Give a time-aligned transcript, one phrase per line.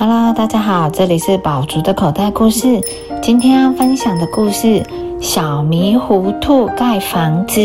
[0.00, 2.80] Hello，大家好，这里是宝竹的口袋故事。
[3.20, 4.82] 今天要分享的故事：
[5.20, 7.60] 小迷糊兔盖房子。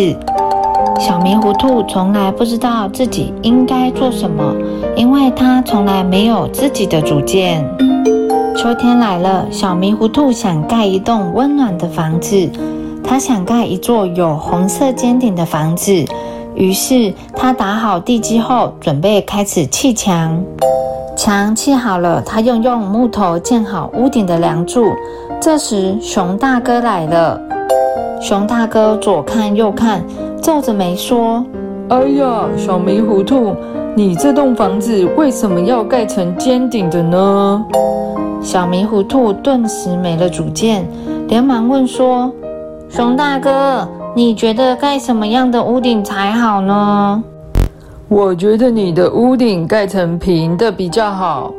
[1.00, 4.54] 小迷糊兔从来不知道自己应该做什么，
[4.98, 7.64] 因为它从来没有自己的主见。
[8.58, 12.52] 秋天来了，小迷糊兔想盖一栋温暖的房子。
[13.02, 16.04] 它想盖一座有红色尖顶的房子。
[16.54, 20.44] 于是，他打好地基后，准备开始砌墙。
[21.16, 24.94] 墙砌好了，他又用木头建好屋顶的梁柱。
[25.40, 27.40] 这时，熊大哥来了。
[28.22, 30.04] 熊大哥左看右看，
[30.42, 31.46] 皱着眉说
[31.90, 33.56] ：“哎呀，小迷糊兔，
[33.96, 37.64] 你这栋房子为什么要盖成尖顶的呢？”
[38.42, 40.86] 小迷糊兔顿时没了主见，
[41.28, 42.32] 连忙问说
[42.90, 47.24] ：“熊大哥，你觉得盖什么样的屋顶才好呢？”
[48.16, 51.52] 我觉得你的屋顶盖成平的比较好。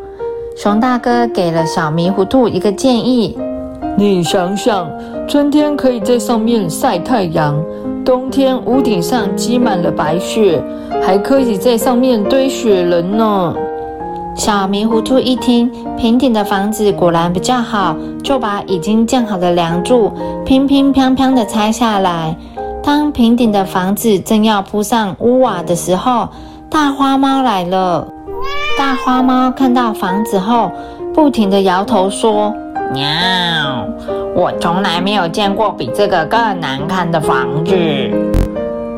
[0.56, 3.36] 熊大哥给了小迷糊兔一个建议：
[3.94, 4.90] 你想想，
[5.28, 7.62] 春天可以在上面晒太阳，
[8.06, 10.64] 冬天屋顶上积满了白雪，
[11.02, 13.54] 还可以在上面堆雪人呢。
[14.34, 20.10] 小迷糊兔一听，平顶的房子果然比较好，就把已经建好的梁柱
[20.46, 22.34] 乒乒乓乓地拆下来。
[22.82, 26.28] 当平顶的房子正要铺上屋瓦的时候，
[26.68, 28.06] 大花猫来了。
[28.78, 30.70] 大花猫看到房子后，
[31.14, 32.52] 不停地摇头说
[32.92, 33.06] ：“喵，
[34.34, 37.74] 我从来没有见过比这个更难看的房子。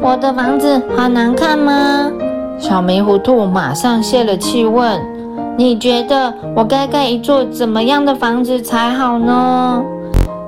[0.00, 2.10] 我的房子好难看吗？”
[2.58, 5.00] 小迷糊兔马上泄了气问
[5.56, 9.80] ：“你觉得我该盖一座怎么样的房子才好呢？”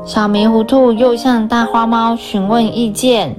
[0.04, 3.36] 小迷糊兔又向大花猫询问意见。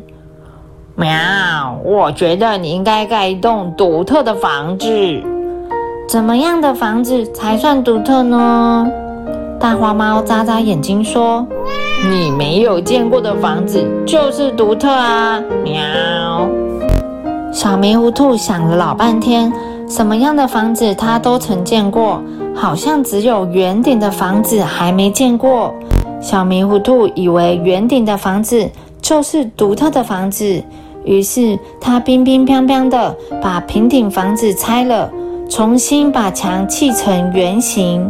[1.02, 4.88] 喵，我觉得你应该盖一栋独特的房子。
[6.08, 8.88] 怎么样的房子才算独特呢？
[9.60, 11.44] 大花猫眨眨眼睛说
[12.08, 16.48] ：“你没有见过的房子就是独特啊！”喵。
[17.52, 19.52] 小迷糊兔想了老半天，
[19.90, 22.22] 什么样的房子它都曾见过，
[22.54, 25.74] 好像只有圆顶的房子还没见过。
[26.22, 28.70] 小迷糊兔以为圆顶的房子
[29.02, 30.64] 就是独特的房子，
[31.04, 35.10] 于是他乒乒乓乓的把平顶房子拆了，
[35.50, 38.10] 重新把墙砌成圆形。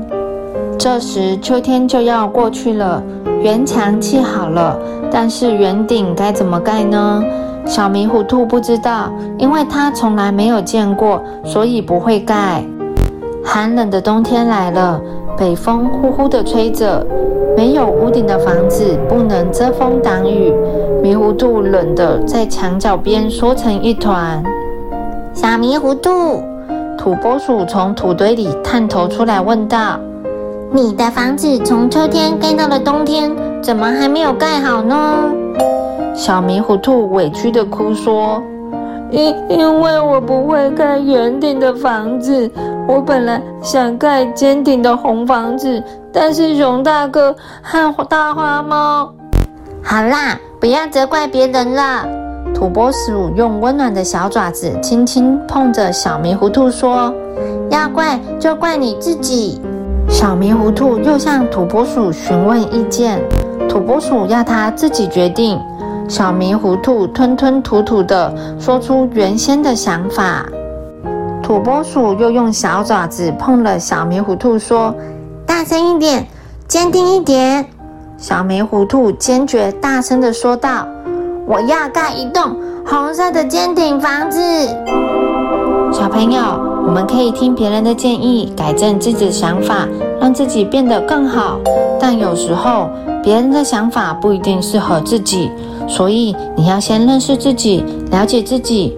[0.77, 3.01] 这时秋天就要过去了，
[3.41, 4.77] 圆墙砌好了，
[5.11, 7.23] 但是圆顶该怎么盖呢？
[7.65, 12.63] 小迷糊兔不知道，因为它从来没有见过，所以不会盖。
[13.43, 14.99] 寒冷的冬天来了，
[15.37, 17.05] 北风呼呼地吹着。
[17.55, 20.53] 没有屋顶的房子不能遮风挡雨，
[21.01, 24.43] 迷糊兔冷得在墙角边缩成一团。
[25.33, 26.43] 小迷糊兔，
[26.95, 29.99] 土拨鼠从土堆里探头出来问道
[30.71, 35.23] ：“你的房子从秋天盖到了冬天，怎么还没有盖好呢？”
[36.13, 38.39] 小迷糊兔委屈的哭说。
[39.09, 42.49] 因因为我不会盖圆顶的房子，
[42.87, 45.83] 我本来想盖尖顶的红房子，
[46.13, 49.11] 但是熊大哥和大花猫……
[49.83, 52.07] 好啦，不要责怪别人了。
[52.53, 57.11] 土拨鼠用温暖的小爪子轻轻碰着小迷糊兔说
[57.71, 59.59] ：“要怪就怪你自己。”
[60.07, 63.19] 小迷糊兔又向土拨鼠询问意见，
[63.67, 65.59] 土拨鼠要他自己决定。
[66.07, 70.45] 小迷糊兔吞吞吐吐地说出原先的想法。
[71.41, 74.93] 土拨鼠又用小爪子碰了小迷糊兔，说
[75.43, 76.27] ：“大声一点，
[76.67, 77.65] 坚定一点。”
[78.21, 80.85] 小迷糊兔坚决大声地说道
[81.49, 82.55] ：“我要盖一栋
[82.85, 84.39] 红色的尖顶房子。”
[85.91, 86.39] 小朋友，
[86.85, 89.87] 我们可以听别人的建议，改正自己的想法，
[90.19, 91.59] 让自己变得更好。
[91.99, 92.91] 但有时候，
[93.23, 95.49] 别人的想法不一定适合自己。
[95.87, 98.95] 所以你要先认识自己，了解自己，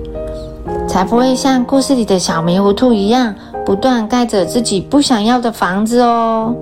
[0.86, 3.34] 才不会像故事里的小迷糊兔一样，
[3.66, 6.54] 不断盖着自己不想要的房子哦。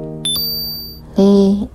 [1.15, 1.67] 你。